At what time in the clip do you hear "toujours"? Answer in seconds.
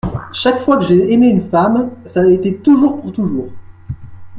2.57-2.99, 3.13-3.49